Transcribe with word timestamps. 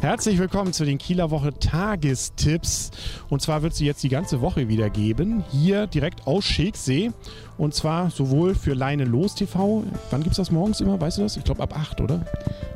Herzlich 0.00 0.38
willkommen 0.38 0.72
zu 0.72 0.86
den 0.86 0.96
Kieler 0.96 1.30
Woche 1.30 1.52
Tagestipps. 1.52 2.90
Und 3.28 3.42
zwar 3.42 3.60
wird 3.60 3.74
sie 3.74 3.84
jetzt 3.84 4.02
die 4.02 4.08
ganze 4.08 4.40
Woche 4.40 4.66
wieder 4.66 4.88
geben. 4.88 5.44
Hier 5.52 5.86
direkt 5.86 6.26
aus 6.26 6.46
Schegsee. 6.46 7.10
Und 7.58 7.74
zwar 7.74 8.10
sowohl 8.10 8.54
für 8.54 8.72
Leine 8.72 9.04
Los 9.04 9.34
TV. 9.34 9.84
Wann 10.10 10.22
gibt 10.22 10.32
es 10.32 10.38
das 10.38 10.50
morgens 10.50 10.80
immer? 10.80 10.98
Weißt 10.98 11.18
du 11.18 11.22
das? 11.22 11.36
Ich 11.36 11.44
glaube 11.44 11.62
ab 11.62 11.76
8, 11.78 12.00
oder? 12.00 12.24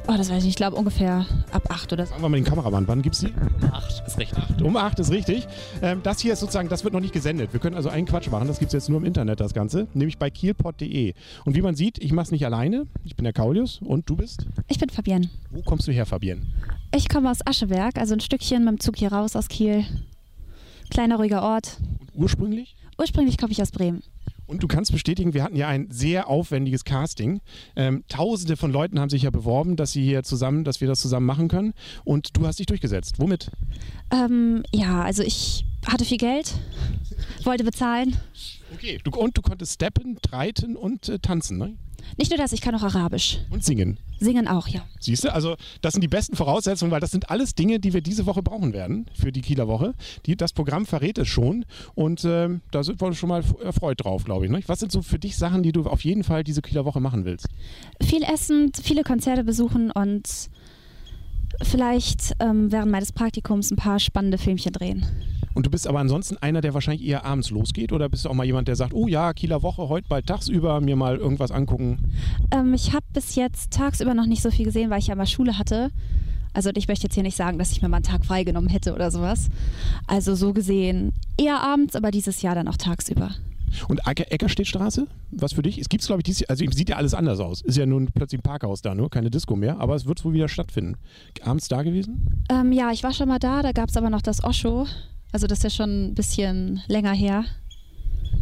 Oh, 0.07 0.17
das 0.19 0.29
weiß 0.29 0.39
ich 0.39 0.45
nicht. 0.45 0.47
Ich 0.49 0.57
glaube 0.57 0.77
ungefähr 0.77 1.27
ab 1.51 1.63
8 1.71 1.93
oder 1.95 2.05
so. 2.05 2.11
Sagen 2.11 2.23
wir 2.23 2.29
mal 2.29 2.37
den 2.37 2.45
Kameramann. 2.45 2.87
Wann 2.87 3.01
gibt 3.01 3.15
es 3.15 3.23
die? 3.23 3.33
Um 3.33 3.73
8 3.73 4.07
ist 4.07 4.19
richtig. 4.19 4.45
Um 4.63 4.77
8 4.77 4.99
ist 4.99 5.11
richtig. 5.11 5.47
Ähm, 5.81 6.01
das 6.03 6.21
hier 6.21 6.35
ist 6.35 6.41
sozusagen, 6.41 6.69
das 6.69 6.85
wird 6.85 6.93
noch 6.93 7.01
nicht 7.01 7.15
gesendet. 7.15 7.55
Wir 7.55 7.61
können 7.61 7.75
also 7.75 7.89
einen 7.89 8.07
Quatsch 8.07 8.29
machen. 8.29 8.47
Das 8.47 8.59
gibt 8.59 8.69
es 8.69 8.73
jetzt 8.75 8.89
nur 8.91 8.99
im 8.99 9.07
Internet, 9.07 9.41
das 9.41 9.55
Ganze. 9.55 9.87
Nämlich 9.95 10.19
bei 10.19 10.29
kielpot.de. 10.29 11.15
Und 11.47 11.57
wie 11.57 11.63
man 11.63 11.75
sieht, 11.75 11.99
ich 11.99 12.13
mache 12.13 12.25
es 12.25 12.33
nicht 12.33 12.45
alleine. 12.45 12.87
Ich 13.03 13.17
bin 13.17 13.25
der 13.25 13.33
Kaulius. 13.33 13.81
Und 13.83 14.09
du 14.11 14.17
bist? 14.17 14.47
Ich 14.69 14.79
bin 14.79 14.91
Fabienne. 14.91 15.31
Wo 15.51 15.63
kommst 15.63 15.89
du 15.89 15.93
her, 15.93 16.05
Fabienne? 16.05 16.43
Ich 16.95 17.09
komme 17.09 17.31
aus 17.31 17.39
Ascheberg, 17.47 17.97
also 17.97 18.13
ein 18.15 18.21
Stückchen 18.21 18.65
mit 18.65 18.73
dem 18.73 18.81
Zug 18.81 18.97
hier 18.99 19.11
raus 19.11 19.35
aus 19.37 19.49
Kiel. 19.49 19.85
Kleiner, 20.91 21.17
ruhiger 21.17 21.43
Ort. 21.43 21.79
Und 22.13 22.23
ursprünglich? 22.23 22.77
Ursprünglich 22.99 23.39
komme 23.39 23.53
ich 23.53 23.63
aus 23.63 23.71
Bremen. 23.71 24.03
Und 24.47 24.63
du 24.63 24.69
kannst 24.69 24.93
bestätigen, 24.93 25.35
wir 25.35 25.43
hatten 25.43 25.57
ja 25.57 25.69
ein 25.69 25.91
sehr 25.91 26.29
aufwendiges 26.29 26.85
Casting. 26.85 27.41
Ähm, 27.77 28.05
Tausende 28.09 28.57
von 28.57 28.71
Leuten 28.71 29.01
haben 29.01 29.11
sich 29.11 29.23
ja 29.23 29.31
beworben, 29.31 29.77
dass 29.77 29.93
sie 29.93 30.03
hier 30.03 30.23
zusammen, 30.23 30.65
dass 30.65 30.81
wir 30.81 30.89
das 30.89 31.01
zusammen 31.01 31.27
machen 31.27 31.49
können. 31.49 31.73
Und 32.05 32.37
du 32.37 32.47
hast 32.47 32.59
dich 32.59 32.67
durchgesetzt. 32.67 33.19
Womit? 33.19 33.51
Ähm, 34.11 34.63
ja, 34.73 35.03
also 35.03 35.23
ich 35.23 35.65
hatte 35.87 36.05
viel 36.05 36.19
Geld, 36.19 36.55
wollte 37.45 37.65
bezahlen. 37.65 38.17
Okay. 38.75 38.99
Du, 39.05 39.11
und 39.11 39.37
du 39.37 39.43
konntest 39.43 39.75
steppen, 39.75 40.19
reiten 40.31 40.77
und 40.77 41.09
äh, 41.09 41.19
tanzen, 41.19 41.59
ne? 41.59 41.75
Nicht 42.17 42.31
nur 42.31 42.39
das, 42.39 42.53
ich 42.53 42.61
kann 42.61 42.75
auch 42.75 42.83
Arabisch. 42.83 43.39
Und 43.51 43.65
singen. 43.65 43.99
Singen 44.21 44.47
auch, 44.47 44.69
ja. 44.69 44.83
Siehst 45.01 45.25
du, 45.25 45.33
also 45.33 45.57
das 45.81 45.95
sind 45.95 46.03
die 46.03 46.09
besten 46.09 46.37
Voraussetzungen, 46.37 46.91
weil 46.93 47.01
das 47.01 47.11
sind 47.11 47.31
alles 47.31 47.55
Dinge, 47.55 47.81
die 47.81 47.93
wir 47.93 48.01
diese 48.01 48.27
Woche 48.27 48.43
brauchen 48.43 48.73
werden 48.73 49.07
für 49.15 49.33
die 49.33 49.41
Kieler 49.41 49.69
Woche. 49.69 49.95
Die, 50.27 50.37
das 50.37 50.53
Programm 50.53 50.87
verrät 50.87 51.19
es 51.19 51.29
schon 51.29 51.65
und 51.95 52.25
ähm, 52.25 52.61
da 52.71 52.83
sind 52.83 53.01
wir 53.01 53.13
schon 53.15 53.29
mal 53.29 53.43
erfreut 53.63 54.05
drauf, 54.05 54.25
glaube 54.25 54.47
ich. 54.47 54.51
Ne? 54.51 54.61
Was 54.67 54.81
sind 54.81 54.93
so 54.93 55.03
für 55.03 55.19
dich 55.19 55.37
Sachen, 55.37 55.63
die 55.63 55.73
du 55.73 55.85
auf 55.85 56.05
jeden 56.05 56.25
Fall 56.25 56.45
diese 56.45 56.63
Kieler 56.63 56.85
Woche 56.85 57.01
machen 57.01 57.25
willst? 57.25 57.49
Viel 58.03 58.23
essen, 58.23 58.73
viele 58.81 59.03
Konzerte 59.03 59.45
besuchen 59.45 59.91
und 59.91 60.29
vielleicht 61.63 62.35
ähm, 62.41 62.71
während 62.71 62.91
meines 62.91 63.13
Praktikums 63.13 63.71
ein 63.71 63.77
paar 63.77 63.99
spannende 63.99 64.39
Filmchen 64.39 64.73
drehen. 64.73 65.07
Und 65.55 65.67
du 65.67 65.71
bist 65.71 65.87
aber 65.87 66.01
ansonsten 66.01 66.37
einer, 66.39 66.61
der 66.61 66.75
wahrscheinlich 66.75 67.07
eher 67.07 67.25
abends 67.25 67.51
losgeht 67.51 67.93
oder 67.93 68.09
bist 68.09 68.25
du 68.25 68.29
auch 68.29 68.35
mal 68.35 68.45
jemand, 68.45 68.69
der 68.69 68.77
sagt, 68.77 68.93
oh 68.93 69.07
ja, 69.07 69.33
Kieler 69.33 69.63
Woche, 69.63 69.89
heute 69.89 70.09
bald 70.09 70.27
tagsüber 70.27 70.81
mir 70.81 70.97
mal 70.97 71.17
irgendwas 71.17 71.53
angucken? 71.53 72.13
Ähm, 72.51 72.75
ich 72.75 72.93
habe 72.93 73.07
bis 73.13 73.37
jetzt 73.37 73.73
tagsüber 73.73 74.15
noch 74.15 74.27
nicht 74.27 74.43
so 74.43 74.51
viel 74.51 74.65
gesehen, 74.65 74.91
weil 74.91 74.99
ich 74.99 75.07
ja 75.07 75.15
mal 75.15 75.27
Schule 75.27 75.59
hatte. 75.59 75.91
Also 76.53 76.71
ich 76.75 76.89
möchte 76.89 77.05
jetzt 77.05 77.15
hier 77.15 77.23
nicht 77.23 77.37
sagen, 77.37 77.59
dass 77.59 77.73
ich 77.73 77.83
mir 77.83 77.89
mal 77.89 77.97
einen 77.97 78.05
Tag 78.05 78.25
freigenommen 78.25 78.71
hätte 78.71 78.95
oder 78.95 79.11
sowas. 79.11 79.49
Also 80.07 80.35
so 80.35 80.53
gesehen 80.53 81.13
eher 81.37 81.61
abends, 81.61 81.97
aber 81.97 82.11
dieses 82.11 82.43
Jahr 82.43 82.55
dann 82.55 82.69
auch 82.69 82.77
tagsüber. 82.77 83.31
Und 83.89 84.07
Ecker 84.07 84.31
Eckerstedtstraße, 84.31 85.09
was 85.33 85.53
für 85.53 85.63
dich? 85.63 85.79
Es 85.79 85.89
gibt 85.89 86.07
glaube 86.07 86.21
ich, 86.21 86.25
dieses, 86.25 86.49
also 86.49 86.65
sieht 86.71 86.89
ja 86.89 86.97
alles 86.97 87.13
anders 87.13 87.41
aus. 87.41 87.61
Ist 87.61 87.77
ja 87.77 87.87
nun 87.87 88.09
plötzlich 88.15 88.39
ein 88.39 88.43
Parkhaus 88.43 88.83
da, 88.83 88.95
nur 88.95 89.11
keine 89.11 89.31
Disco 89.31 89.57
mehr, 89.57 89.81
aber 89.81 89.97
es 89.97 90.07
wird 90.07 90.25
wohl 90.25 90.33
wieder 90.33 90.49
stattfinden. 90.49 90.97
Abends 91.43 91.67
da 91.67 91.83
gewesen? 91.83 92.45
Ähm, 92.51 92.71
ja, 92.71 92.93
ich 92.93 93.03
war 93.03 93.13
schon 93.13 93.29
mal 93.29 93.41
da, 93.41 93.63
da 93.63 93.73
gab 93.73 93.89
es 93.89 93.97
aber 93.97 94.11
noch 94.11 94.23
das 94.23 94.45
Osho. 94.45 94.87
Also 95.35 95.49
das 95.49 95.59
ist 95.59 95.65
ja 95.65 95.71
schon 95.71 96.05
ein 96.05 96.15
bisschen 96.15 96.81
länger 96.87 97.13
her. 97.13 97.45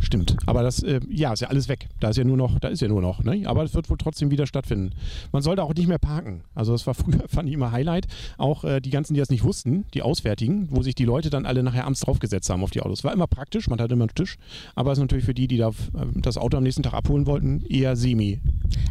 Stimmt, 0.00 0.36
aber 0.44 0.62
das, 0.62 0.82
äh, 0.82 1.00
ja, 1.08 1.32
ist 1.32 1.40
ja 1.40 1.48
alles 1.48 1.66
weg. 1.68 1.88
Da 2.00 2.10
ist 2.10 2.18
ja 2.18 2.24
nur 2.24 2.36
noch, 2.36 2.58
da 2.58 2.68
ist 2.68 2.82
ja 2.82 2.88
nur 2.88 3.00
noch, 3.00 3.24
ne? 3.24 3.44
Aber 3.46 3.62
es 3.62 3.72
wird 3.72 3.88
wohl 3.88 3.96
trotzdem 3.96 4.30
wieder 4.30 4.46
stattfinden. 4.46 4.90
Man 5.32 5.40
sollte 5.40 5.62
auch 5.62 5.72
nicht 5.72 5.86
mehr 5.88 5.98
parken. 5.98 6.42
Also 6.54 6.72
das 6.72 6.86
war 6.86 6.92
früher, 7.02 7.26
fand 7.28 7.48
ich 7.48 7.54
immer 7.54 7.72
Highlight. 7.72 8.08
Auch 8.36 8.64
äh, 8.64 8.80
die 8.80 8.90
ganzen, 8.90 9.14
die 9.14 9.20
das 9.20 9.30
nicht 9.30 9.42
wussten, 9.42 9.86
die 9.94 10.02
Auswärtigen, 10.02 10.68
wo 10.70 10.82
sich 10.82 10.94
die 10.94 11.06
Leute 11.06 11.30
dann 11.30 11.46
alle 11.46 11.62
nachher 11.62 11.86
abends 11.86 12.00
draufgesetzt 12.00 12.50
haben 12.50 12.62
auf 12.62 12.72
die 12.72 12.82
Autos. 12.82 13.04
War 13.04 13.14
immer 13.14 13.26
praktisch, 13.26 13.68
man 13.68 13.80
hatte 13.80 13.94
immer 13.94 14.04
einen 14.04 14.14
Tisch, 14.14 14.36
aber 14.74 14.92
es 14.92 14.98
ist 14.98 15.02
natürlich 15.02 15.24
für 15.24 15.32
die, 15.32 15.48
die 15.48 15.56
da 15.56 15.68
äh, 15.68 15.72
das 16.16 16.36
Auto 16.36 16.58
am 16.58 16.62
nächsten 16.62 16.82
Tag 16.82 16.92
abholen 16.92 17.24
wollten, 17.24 17.64
eher 17.70 17.96
semi. 17.96 18.38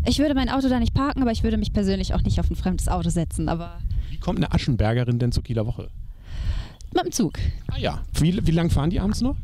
Ich 0.08 0.18
würde 0.18 0.34
mein 0.34 0.50
Auto 0.50 0.70
da 0.70 0.80
nicht 0.80 0.96
parken, 0.96 1.22
aber 1.22 1.34
ich 1.34 1.44
würde 1.44 1.58
mich 1.58 1.72
persönlich 1.72 2.16
auch 2.16 2.24
nicht 2.24 2.40
auf 2.40 2.50
ein 2.50 2.56
fremdes 2.56 2.88
Auto 2.88 3.12
setzen. 3.12 3.48
Aber 3.48 3.78
Wie 4.10 4.18
kommt 4.18 4.40
eine 4.40 4.52
Aschenbergerin 4.52 5.20
denn 5.20 5.32
zur 5.32 5.44
Kieler 5.44 5.68
Woche? 5.68 5.92
Mit 6.94 7.06
dem 7.06 7.12
Zug. 7.12 7.34
Ah 7.68 7.78
ja. 7.78 8.02
Wie, 8.20 8.46
wie 8.46 8.52
lange 8.52 8.70
fahren 8.70 8.90
die 8.90 9.00
abends 9.00 9.22
noch? 9.22 9.36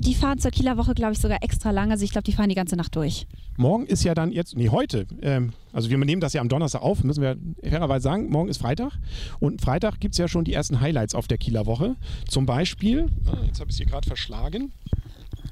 Die 0.00 0.14
fahren 0.14 0.38
zur 0.38 0.52
Kieler 0.52 0.76
Woche, 0.76 0.94
glaube 0.94 1.12
ich, 1.12 1.18
sogar 1.18 1.42
extra 1.42 1.70
lang. 1.70 1.90
Also 1.90 2.04
ich 2.04 2.12
glaube, 2.12 2.22
die 2.24 2.32
fahren 2.32 2.48
die 2.48 2.54
ganze 2.54 2.76
Nacht 2.76 2.94
durch. 2.94 3.26
Morgen 3.56 3.86
ist 3.86 4.04
ja 4.04 4.14
dann 4.14 4.30
jetzt, 4.30 4.56
nee, 4.56 4.68
heute, 4.68 5.06
ähm, 5.20 5.52
also 5.72 5.90
wir 5.90 5.98
nehmen 5.98 6.20
das 6.20 6.32
ja 6.32 6.40
am 6.40 6.48
Donnerstag 6.48 6.82
auf, 6.82 7.02
müssen 7.02 7.22
wir 7.22 7.36
fairerweise 7.68 8.04
sagen, 8.04 8.30
morgen 8.30 8.48
ist 8.48 8.58
Freitag 8.58 8.92
und 9.40 9.60
Freitag 9.60 9.98
gibt 9.98 10.14
es 10.14 10.18
ja 10.18 10.28
schon 10.28 10.44
die 10.44 10.52
ersten 10.52 10.80
Highlights 10.80 11.16
auf 11.16 11.26
der 11.26 11.38
Kieler 11.38 11.66
Woche. 11.66 11.96
Zum 12.28 12.46
Beispiel, 12.46 13.06
ah, 13.26 13.44
jetzt 13.44 13.58
habe 13.58 13.70
ich 13.70 13.74
es 13.74 13.78
hier 13.78 13.86
gerade 13.86 14.06
verschlagen, 14.06 14.72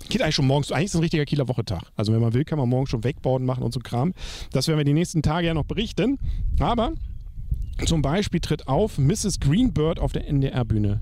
geht 0.08 0.22
eigentlich 0.22 0.36
schon 0.36 0.46
morgens, 0.46 0.70
eigentlich 0.70 0.86
ist 0.86 0.94
es 0.94 1.00
ein 1.00 1.02
richtiger 1.02 1.24
Kieler 1.24 1.48
Wochetag. 1.48 1.82
Also 1.96 2.12
wenn 2.12 2.20
man 2.20 2.32
will, 2.32 2.44
kann 2.44 2.58
man 2.58 2.68
morgen 2.68 2.86
schon 2.86 3.02
Wegbauen 3.02 3.44
machen 3.44 3.64
und 3.64 3.74
so 3.74 3.80
Kram. 3.80 4.14
Das 4.52 4.68
werden 4.68 4.78
wir 4.78 4.84
die 4.84 4.92
nächsten 4.92 5.22
Tage 5.22 5.48
ja 5.48 5.54
noch 5.54 5.64
berichten. 5.64 6.18
Aber 6.60 6.92
zum 7.84 8.02
Beispiel 8.02 8.40
tritt 8.40 8.68
auf 8.68 8.98
Mrs. 8.98 9.40
Greenbird 9.40 9.98
auf 9.98 10.12
der 10.12 10.28
NDR-Bühne. 10.28 11.00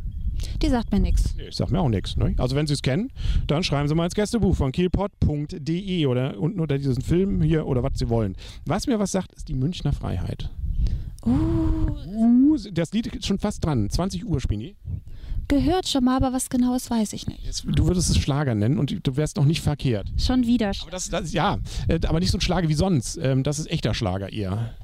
Die 0.60 0.68
sagt 0.68 0.92
mir 0.92 1.00
nichts. 1.00 1.34
Nee, 1.36 1.48
ich 1.48 1.56
sag 1.56 1.70
mir 1.70 1.80
auch 1.80 1.88
nichts. 1.88 2.16
Ne? 2.16 2.34
Also 2.38 2.56
wenn 2.56 2.66
Sie 2.66 2.74
es 2.74 2.82
kennen, 2.82 3.10
dann 3.46 3.62
schreiben 3.62 3.88
Sie 3.88 3.94
mal 3.94 4.04
ins 4.04 4.14
Gästebuch 4.14 4.56
von 4.56 4.72
kielpot.de 4.72 6.06
oder 6.06 6.38
unten 6.38 6.60
unter 6.60 6.76
diesen 6.76 7.02
Film 7.02 7.40
hier 7.40 7.66
oder 7.66 7.82
was 7.82 7.92
Sie 7.94 8.08
wollen. 8.08 8.36
Was 8.66 8.86
mir 8.86 8.98
was 8.98 9.12
sagt, 9.12 9.32
ist 9.32 9.48
die 9.48 9.54
Münchner 9.54 9.92
Freiheit. 9.92 10.50
Uh, 11.24 11.84
Uh, 12.14 12.56
das 12.72 12.92
Lied 12.92 13.06
ist 13.08 13.26
schon 13.26 13.38
fast 13.38 13.64
dran. 13.64 13.88
20 13.90 14.26
Uhr 14.26 14.40
spielen 14.40 14.60
die. 14.60 14.76
gehört 15.48 15.88
schon 15.88 16.04
mal, 16.04 16.16
aber 16.16 16.32
was 16.32 16.48
genaues 16.48 16.90
weiß 16.90 17.12
ich 17.12 17.26
nicht. 17.26 17.44
Jetzt, 17.44 17.64
du 17.66 17.86
würdest 17.86 18.10
es 18.10 18.18
Schlager 18.18 18.54
nennen 18.54 18.78
und 18.78 19.06
du 19.06 19.16
wärst 19.16 19.36
noch 19.36 19.44
nicht 19.44 19.60
verkehrt. 19.60 20.12
Schon 20.16 20.46
wieder. 20.46 20.72
Aber 20.82 20.90
das, 20.90 21.08
das 21.08 21.32
ja, 21.32 21.58
äh, 21.88 21.98
aber 22.06 22.20
nicht 22.20 22.30
so 22.30 22.38
ein 22.38 22.40
Schlager 22.40 22.68
wie 22.68 22.74
sonst. 22.74 23.18
Ähm, 23.20 23.42
das 23.42 23.58
ist 23.58 23.70
echter 23.70 23.94
Schlager 23.94 24.32
eher. 24.32 24.74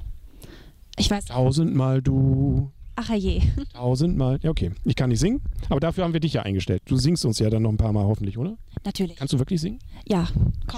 Ich 0.97 1.09
weiß. 1.09 1.25
Tausendmal 1.25 2.01
du, 2.01 2.71
Ach 2.95 3.09
je. 3.15 3.41
tausendmal. 3.73 4.39
Ja, 4.43 4.49
okay. 4.49 4.71
Ich 4.85 4.95
kann 4.95 5.09
nicht 5.09 5.19
singen, 5.19 5.41
aber 5.69 5.79
dafür 5.79 6.03
haben 6.03 6.13
wir 6.13 6.19
dich 6.19 6.33
ja 6.33 6.43
eingestellt. 6.43 6.83
Du 6.85 6.97
singst 6.97 7.25
uns 7.25 7.39
ja 7.39 7.49
dann 7.49 7.63
noch 7.63 7.71
ein 7.71 7.77
paar 7.77 7.93
Mal 7.93 8.03
hoffentlich, 8.03 8.37
oder? 8.37 8.57
Natürlich. 8.83 9.15
Kannst 9.15 9.33
du 9.33 9.39
wirklich 9.39 9.61
singen? 9.61 9.79
Ja. 10.07 10.27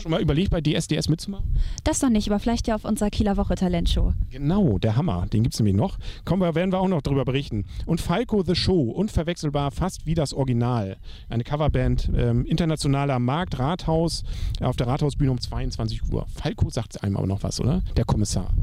Schon 0.02 0.12
mal 0.12 0.22
überlegt, 0.22 0.52
bei 0.52 0.62
DSDS 0.62 1.10
mitzumachen? 1.10 1.58
Das 1.84 2.02
noch 2.02 2.10
nicht, 2.10 2.30
aber 2.30 2.40
vielleicht 2.40 2.68
ja 2.68 2.76
auf 2.76 2.86
unserer 2.86 3.10
Kieler 3.10 3.36
Woche 3.38 3.56
Talentshow. 3.56 4.14
Genau, 4.30 4.78
der 4.78 4.96
Hammer. 4.96 5.26
Den 5.28 5.44
gibt 5.44 5.56
es 5.56 5.60
nämlich 5.60 5.76
noch. 5.76 5.98
Kommen 6.24 6.42
wir, 6.42 6.56
werden 6.56 6.72
wir 6.72 6.80
auch 6.80 6.88
noch 6.88 7.02
darüber 7.02 7.26
berichten. 7.26 7.66
Und 7.86 8.00
Falco 8.00 8.44
The 8.44 8.56
Show, 8.56 8.92
unverwechselbar, 8.92 9.72
fast 9.72 10.06
wie 10.06 10.14
das 10.14 10.34
Original. 10.34 10.98
Eine 11.30 11.44
Coverband, 11.44 12.10
ähm, 12.16 12.46
internationaler 12.46 13.20
Markt, 13.20 13.60
Rathaus, 13.60 14.24
auf 14.62 14.76
der 14.76 14.88
Rathausbühne 14.88 15.32
um 15.32 15.42
22 15.42 16.02
Uhr. 16.12 16.26
Falco 16.34 16.70
sagt 16.70 17.04
einem 17.04 17.18
aber 17.18 17.28
noch 17.28 17.44
was, 17.44 17.60
oder? 17.60 17.82
Der 17.98 18.06
Kommissar. 18.06 18.54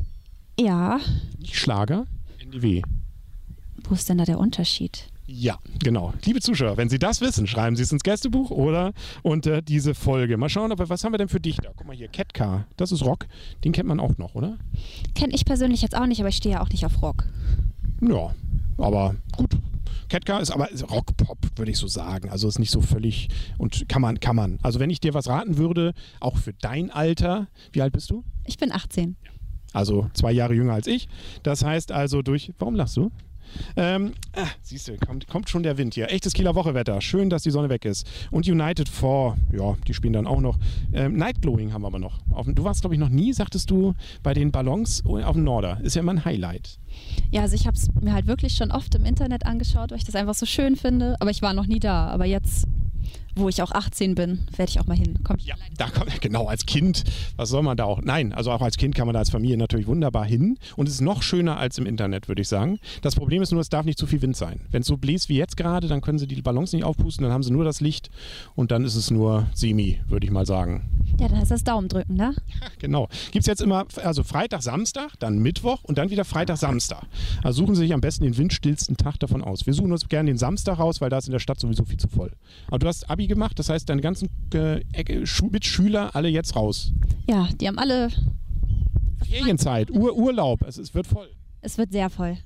Ja. 0.60 1.00
Nicht 1.38 1.56
Schlager, 1.56 2.06
NDW. 2.38 2.82
Wo 3.88 3.94
ist 3.94 4.08
denn 4.10 4.18
da 4.18 4.24
der 4.24 4.38
Unterschied? 4.38 5.08
Ja, 5.26 5.58
genau. 5.82 6.12
Liebe 6.24 6.40
Zuschauer, 6.40 6.76
wenn 6.76 6.90
Sie 6.90 6.98
das 6.98 7.20
wissen, 7.22 7.46
schreiben 7.46 7.76
Sie 7.76 7.82
es 7.82 7.92
ins 7.92 8.02
Gästebuch 8.02 8.50
oder 8.50 8.92
unter 9.22 9.62
diese 9.62 9.94
Folge. 9.94 10.36
Mal 10.36 10.50
schauen, 10.50 10.70
aber 10.70 10.88
was 10.88 11.02
haben 11.02 11.12
wir 11.12 11.18
denn 11.18 11.28
für 11.28 11.40
dich 11.40 11.56
da? 11.56 11.70
Guck 11.74 11.86
mal 11.86 11.96
hier, 11.96 12.08
Catcar, 12.08 12.66
das 12.76 12.92
ist 12.92 13.02
Rock. 13.02 13.26
Den 13.64 13.72
kennt 13.72 13.88
man 13.88 14.00
auch 14.00 14.18
noch, 14.18 14.34
oder? 14.34 14.58
Kenne 15.14 15.32
ich 15.32 15.46
persönlich 15.46 15.80
jetzt 15.80 15.96
auch 15.96 16.06
nicht, 16.06 16.20
aber 16.20 16.28
ich 16.28 16.36
stehe 16.36 16.56
ja 16.56 16.60
auch 16.60 16.68
nicht 16.68 16.84
auf 16.84 17.00
Rock. 17.00 17.24
Ja, 18.02 18.34
aber 18.76 19.14
gut. 19.36 19.56
Catcar 20.10 20.40
ist 20.40 20.50
aber 20.50 20.68
Rock-Pop, 20.90 21.38
würde 21.56 21.70
ich 21.70 21.78
so 21.78 21.86
sagen. 21.86 22.28
Also 22.28 22.48
ist 22.48 22.58
nicht 22.58 22.72
so 22.72 22.80
völlig 22.80 23.28
und 23.56 23.88
kann 23.88 24.02
man, 24.02 24.20
kann 24.20 24.36
man. 24.36 24.58
Also 24.62 24.80
wenn 24.80 24.90
ich 24.90 25.00
dir 25.00 25.14
was 25.14 25.28
raten 25.28 25.56
würde, 25.56 25.94
auch 26.18 26.36
für 26.36 26.52
dein 26.52 26.90
Alter, 26.90 27.46
wie 27.72 27.80
alt 27.80 27.92
bist 27.92 28.10
du? 28.10 28.24
Ich 28.44 28.58
bin 28.58 28.72
18. 28.72 29.16
Also 29.72 30.10
zwei 30.14 30.32
Jahre 30.32 30.54
jünger 30.54 30.74
als 30.74 30.86
ich. 30.86 31.08
Das 31.42 31.64
heißt 31.64 31.92
also 31.92 32.22
durch. 32.22 32.52
Warum 32.58 32.74
lachst 32.74 32.96
du? 32.96 33.10
Ähm, 33.76 34.12
ah, 34.34 34.46
siehst 34.62 34.88
du, 34.88 34.96
kommt, 34.96 35.26
kommt 35.28 35.48
schon 35.48 35.62
der 35.62 35.78
Wind 35.78 35.94
hier. 35.94 36.10
Echtes 36.10 36.32
Kieler 36.32 36.54
Wochewetter. 36.54 37.00
Schön, 37.00 37.30
dass 37.30 37.42
die 37.42 37.50
Sonne 37.50 37.68
weg 37.68 37.84
ist. 37.84 38.06
Und 38.30 38.46
United 38.46 38.88
4, 38.88 39.36
ja, 39.52 39.76
die 39.86 39.94
spielen 39.94 40.12
dann 40.12 40.26
auch 40.26 40.40
noch. 40.40 40.58
Ähm, 40.92 41.16
Nightglowing 41.16 41.72
haben 41.72 41.82
wir 41.82 41.88
aber 41.88 41.98
noch. 41.98 42.18
Auf, 42.30 42.46
du 42.48 42.64
warst, 42.64 42.82
glaube 42.82 42.94
ich, 42.94 43.00
noch 43.00 43.08
nie, 43.08 43.32
sagtest 43.32 43.70
du, 43.70 43.94
bei 44.22 44.34
den 44.34 44.52
Ballons 44.52 45.04
auf 45.04 45.34
dem 45.34 45.44
Norder. 45.44 45.80
Ist 45.82 45.96
ja 45.96 46.00
immer 46.00 46.12
ein 46.12 46.24
Highlight. 46.24 46.78
Ja, 47.30 47.42
also 47.42 47.54
ich 47.54 47.66
habe 47.66 47.76
es 47.76 47.88
mir 48.00 48.12
halt 48.12 48.26
wirklich 48.26 48.54
schon 48.54 48.70
oft 48.70 48.94
im 48.94 49.04
Internet 49.04 49.46
angeschaut, 49.46 49.90
weil 49.90 49.98
ich 49.98 50.04
das 50.04 50.14
einfach 50.14 50.34
so 50.34 50.46
schön 50.46 50.76
finde. 50.76 51.16
Aber 51.20 51.30
ich 51.30 51.42
war 51.42 51.54
noch 51.54 51.66
nie 51.66 51.80
da. 51.80 52.08
Aber 52.08 52.24
jetzt 52.24 52.66
wo 53.36 53.48
ich 53.48 53.62
auch 53.62 53.72
18 53.72 54.14
bin, 54.14 54.46
werde 54.56 54.70
ich 54.70 54.80
auch 54.80 54.86
mal 54.86 54.96
hin. 54.96 55.18
Kommt 55.24 55.42
ja, 55.42 55.54
da 55.76 55.88
kommt, 55.88 56.20
genau, 56.20 56.46
als 56.46 56.66
Kind, 56.66 57.04
was 57.36 57.48
soll 57.48 57.62
man 57.62 57.76
da 57.76 57.84
auch? 57.84 58.00
Nein, 58.02 58.32
also 58.32 58.50
auch 58.50 58.62
als 58.62 58.76
Kind 58.76 58.94
kann 58.94 59.06
man 59.06 59.14
da 59.14 59.20
als 59.20 59.30
Familie 59.30 59.56
natürlich 59.56 59.86
wunderbar 59.86 60.24
hin 60.24 60.58
und 60.76 60.88
es 60.88 60.94
ist 60.94 61.00
noch 61.00 61.22
schöner 61.22 61.56
als 61.58 61.78
im 61.78 61.86
Internet, 61.86 62.28
würde 62.28 62.42
ich 62.42 62.48
sagen. 62.48 62.78
Das 63.02 63.14
Problem 63.14 63.42
ist 63.42 63.52
nur, 63.52 63.60
es 63.60 63.68
darf 63.68 63.84
nicht 63.84 63.98
zu 63.98 64.06
viel 64.06 64.22
Wind 64.22 64.36
sein. 64.36 64.60
Wenn 64.70 64.82
es 64.82 64.88
so 64.88 64.96
bläst 64.96 65.28
wie 65.28 65.36
jetzt 65.36 65.56
gerade, 65.56 65.88
dann 65.88 66.00
können 66.00 66.18
sie 66.18 66.26
die 66.26 66.42
Ballons 66.42 66.72
nicht 66.72 66.84
aufpusten, 66.84 67.22
dann 67.24 67.32
haben 67.32 67.42
sie 67.42 67.52
nur 67.52 67.64
das 67.64 67.80
Licht 67.80 68.10
und 68.54 68.70
dann 68.70 68.84
ist 68.84 68.94
es 68.94 69.10
nur 69.10 69.46
semi, 69.54 70.00
würde 70.08 70.26
ich 70.26 70.32
mal 70.32 70.46
sagen. 70.46 70.88
Ja, 71.18 71.28
dann 71.28 71.38
heißt 71.38 71.50
das 71.50 71.64
Daumen 71.64 71.88
drücken, 71.88 72.14
ne? 72.14 72.34
Ja, 72.60 72.66
genau. 72.78 73.08
Gibt 73.30 73.42
es 73.42 73.46
jetzt 73.46 73.60
immer, 73.60 73.86
also 74.02 74.22
Freitag, 74.22 74.62
Samstag, 74.62 75.12
dann 75.18 75.38
Mittwoch 75.38 75.84
und 75.84 75.98
dann 75.98 76.10
wieder 76.10 76.24
Freitag, 76.24 76.56
Samstag. 76.56 77.02
Also 77.42 77.62
suchen 77.62 77.74
Sie 77.74 77.82
sich 77.82 77.92
am 77.92 78.00
besten 78.00 78.24
den 78.24 78.36
windstillsten 78.36 78.96
Tag 78.96 79.18
davon 79.18 79.42
aus. 79.42 79.66
Wir 79.66 79.74
suchen 79.74 79.92
uns 79.92 80.08
gerne 80.08 80.30
den 80.30 80.38
Samstag 80.38 80.78
raus, 80.78 81.00
weil 81.00 81.10
da 81.10 81.18
ist 81.18 81.26
in 81.26 81.32
der 81.32 81.38
Stadt 81.38 81.60
sowieso 81.60 81.84
viel 81.84 81.98
zu 81.98 82.08
voll. 82.08 82.32
Aber 82.68 82.78
du 82.78 82.86
hast 82.86 83.10
Abi 83.20 83.26
gemacht, 83.26 83.58
das 83.58 83.68
heißt, 83.68 83.88
deine 83.88 84.00
ganzen 84.00 84.30
äh, 84.54 84.80
Mitschüler 85.50 86.16
alle 86.16 86.28
jetzt 86.28 86.56
raus. 86.56 86.92
Ja, 87.28 87.48
die 87.60 87.68
haben 87.68 87.78
alle 87.78 88.08
Ferienzeit, 89.28 89.90
Ur 89.90 90.16
Urlaub, 90.16 90.62
es, 90.66 90.78
es 90.78 90.94
wird 90.94 91.06
voll. 91.06 91.28
Es 91.60 91.76
wird 91.76 91.92
sehr 91.92 92.08
voll. 92.08 92.38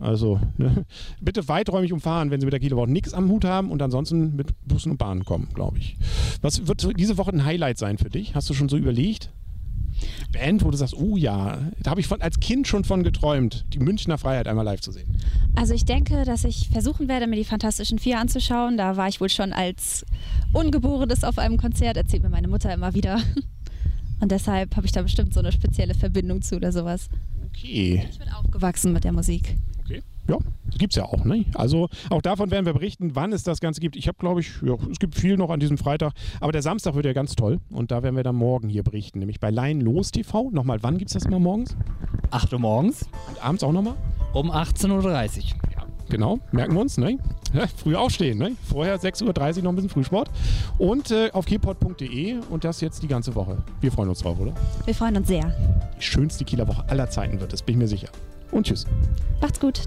Also 0.00 0.38
ne? 0.58 0.84
bitte 1.22 1.48
weiträumig 1.48 1.94
umfahren, 1.94 2.30
wenn 2.30 2.40
Sie 2.40 2.44
mit 2.44 2.52
der 2.52 2.60
Kilowatt 2.60 2.90
nichts 2.90 3.14
am 3.14 3.30
Hut 3.30 3.46
haben 3.46 3.70
und 3.70 3.80
ansonsten 3.80 4.36
mit 4.36 4.48
Bussen 4.66 4.92
und 4.92 4.98
Bahnen 4.98 5.24
kommen, 5.24 5.48
glaube 5.54 5.78
ich. 5.78 5.96
Was 6.42 6.68
wird 6.68 6.86
diese 7.00 7.16
Woche 7.16 7.32
ein 7.32 7.46
Highlight 7.46 7.78
sein 7.78 7.96
für 7.96 8.10
dich? 8.10 8.34
Hast 8.34 8.50
du 8.50 8.54
schon 8.54 8.68
so 8.68 8.76
überlegt? 8.76 9.30
Band, 10.32 10.64
wo 10.64 10.70
du 10.70 10.76
sagst, 10.76 10.94
oh 10.94 11.16
ja, 11.16 11.58
da 11.82 11.90
habe 11.90 12.00
ich 12.00 12.06
von, 12.06 12.20
als 12.20 12.38
Kind 12.40 12.66
schon 12.68 12.84
von 12.84 13.02
geträumt, 13.02 13.64
die 13.72 13.78
Münchner 13.78 14.18
Freiheit 14.18 14.46
einmal 14.46 14.64
live 14.64 14.80
zu 14.80 14.92
sehen. 14.92 15.08
Also 15.54 15.74
ich 15.74 15.84
denke, 15.84 16.24
dass 16.24 16.44
ich 16.44 16.68
versuchen 16.68 17.08
werde, 17.08 17.26
mir 17.26 17.36
die 17.36 17.44
Fantastischen 17.44 17.98
Vier 17.98 18.18
anzuschauen. 18.18 18.76
Da 18.76 18.96
war 18.96 19.08
ich 19.08 19.20
wohl 19.20 19.30
schon 19.30 19.52
als 19.52 20.04
Ungeborenes 20.52 21.24
auf 21.24 21.38
einem 21.38 21.56
Konzert, 21.56 21.96
erzählt 21.96 22.22
mir 22.22 22.30
meine 22.30 22.48
Mutter 22.48 22.72
immer 22.72 22.94
wieder. 22.94 23.20
Und 24.20 24.32
deshalb 24.32 24.76
habe 24.76 24.86
ich 24.86 24.92
da 24.92 25.02
bestimmt 25.02 25.32
so 25.32 25.40
eine 25.40 25.52
spezielle 25.52 25.94
Verbindung 25.94 26.42
zu 26.42 26.56
oder 26.56 26.72
sowas. 26.72 27.08
Okay. 27.46 28.06
Ich 28.10 28.18
bin 28.18 28.28
aufgewachsen 28.28 28.92
mit 28.92 29.04
der 29.04 29.12
Musik. 29.12 29.56
Okay. 29.88 30.02
Ja, 30.28 30.36
gibt 30.76 30.92
es 30.92 30.96
ja 30.96 31.04
auch. 31.04 31.24
Ne? 31.24 31.46
Also 31.54 31.88
auch 32.10 32.20
davon 32.20 32.50
werden 32.50 32.66
wir 32.66 32.74
berichten, 32.74 33.14
wann 33.14 33.32
es 33.32 33.44
das 33.44 33.60
Ganze 33.60 33.80
gibt. 33.80 33.96
Ich 33.96 34.08
habe, 34.08 34.18
glaube 34.18 34.40
ich, 34.40 34.60
ja, 34.60 34.74
es 34.92 34.98
gibt 34.98 35.14
viel 35.14 35.38
noch 35.38 35.48
an 35.48 35.58
diesem 35.58 35.78
Freitag. 35.78 36.12
Aber 36.40 36.52
der 36.52 36.60
Samstag 36.60 36.94
wird 36.94 37.06
ja 37.06 37.14
ganz 37.14 37.34
toll. 37.34 37.60
Und 37.70 37.90
da 37.90 38.02
werden 38.02 38.14
wir 38.14 38.24
dann 38.24 38.36
morgen 38.36 38.68
hier 38.68 38.82
berichten. 38.82 39.20
Nämlich 39.20 39.40
bei 39.40 39.50
Laien 39.50 39.80
Los 39.80 40.10
TV. 40.10 40.50
Nochmal, 40.50 40.82
wann 40.82 40.98
gibt 40.98 41.10
es 41.10 41.14
das 41.14 41.24
immer 41.24 41.38
morgens? 41.38 41.74
8 42.30 42.52
Uhr 42.52 42.58
morgens. 42.58 43.08
Und 43.28 43.42
abends 43.42 43.64
auch 43.64 43.72
nochmal? 43.72 43.94
Um 44.34 44.50
18.30 44.50 44.90
Uhr. 44.90 45.44
Ja, 45.74 45.86
genau. 46.10 46.40
Merken 46.52 46.74
wir 46.74 46.82
uns. 46.82 46.98
Ne? 46.98 47.18
Ja, 47.54 47.66
früh 47.66 47.96
aufstehen. 47.96 48.36
Ne? 48.36 48.52
Vorher 48.64 49.00
6.30 49.00 49.56
Uhr 49.56 49.62
noch 49.62 49.72
ein 49.72 49.76
bisschen 49.76 49.88
Frühsport. 49.88 50.30
Und 50.76 51.10
äh, 51.10 51.30
auf 51.32 51.46
kpod.de 51.46 52.36
und 52.50 52.64
das 52.64 52.82
jetzt 52.82 53.02
die 53.02 53.08
ganze 53.08 53.34
Woche. 53.34 53.56
Wir 53.80 53.90
freuen 53.90 54.10
uns 54.10 54.18
drauf, 54.18 54.38
oder? 54.38 54.52
Wir 54.84 54.94
freuen 54.94 55.16
uns 55.16 55.28
sehr. 55.28 55.54
Die 55.98 56.02
schönste 56.02 56.44
Kieler 56.44 56.68
Woche 56.68 56.86
aller 56.90 57.08
Zeiten 57.08 57.40
wird 57.40 57.54
es, 57.54 57.62
bin 57.62 57.76
ich 57.76 57.78
mir 57.78 57.88
sicher. 57.88 58.08
Und 58.50 58.66
tschüss. 58.66 58.86
Macht's 59.40 59.60
gut. 59.60 59.80